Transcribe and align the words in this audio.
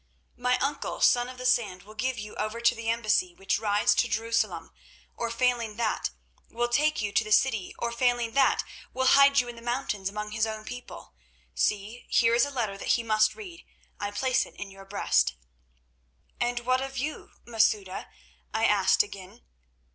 "'My 0.35 0.57
uncle, 0.57 0.99
Son 0.99 1.29
of 1.29 1.37
the 1.37 1.45
Sand, 1.45 1.83
will 1.83 1.93
give 1.93 2.17
you 2.17 2.33
over 2.37 2.59
to 2.59 2.73
the 2.73 2.89
embassy 2.89 3.35
which 3.35 3.59
rides 3.59 3.93
to 3.93 4.07
Jerusalem, 4.07 4.71
or 5.15 5.29
failing 5.29 5.75
that, 5.75 6.09
will 6.49 6.69
take 6.69 7.03
you 7.03 7.11
to 7.11 7.23
the 7.23 7.31
city, 7.31 7.75
or 7.77 7.91
failing 7.91 8.31
that, 8.31 8.63
will 8.95 9.05
hide 9.05 9.39
you 9.39 9.47
in 9.47 9.55
the 9.55 9.61
mountains 9.61 10.09
among 10.09 10.31
his 10.31 10.47
own 10.47 10.65
people. 10.65 11.13
See, 11.53 12.07
here 12.09 12.33
is 12.33 12.45
a 12.47 12.49
letter 12.49 12.79
that 12.79 12.93
he 12.97 13.03
must 13.03 13.35
read; 13.35 13.63
I 13.99 14.09
place 14.09 14.43
it 14.47 14.55
in 14.55 14.71
your 14.71 14.85
breast.' 14.85 15.35
"'And 16.39 16.61
what 16.61 16.81
of 16.81 16.97
you, 16.97 17.33
Masouda?' 17.45 18.09
I 18.55 18.65
asked 18.65 19.03
again. 19.03 19.43